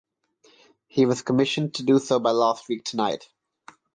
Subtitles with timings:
[0.87, 3.29] He was commissioned to do so by "Last Week Tonight".